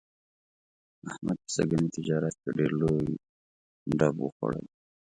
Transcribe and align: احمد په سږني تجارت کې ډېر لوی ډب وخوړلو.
احمد 1.11 1.37
په 1.43 1.49
سږني 1.55 1.87
تجارت 1.97 2.35
کې 2.43 2.49
ډېر 2.57 2.71
لوی 2.81 3.05
ډب 3.97 4.15
وخوړلو. 4.21 4.71